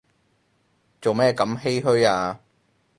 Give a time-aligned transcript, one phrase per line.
[0.99, 2.39] 做咩咁唏噓啊